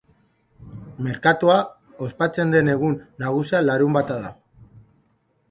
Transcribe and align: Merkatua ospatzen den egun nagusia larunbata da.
Merkatua 1.07 1.57
ospatzen 2.07 2.55
den 2.57 2.73
egun 2.77 2.99
nagusia 3.27 3.61
larunbata 3.69 4.19
da. 4.27 4.35